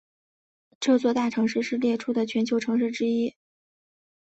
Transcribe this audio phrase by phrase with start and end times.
[0.79, 3.35] 这座大都市是列出的全球城市之一。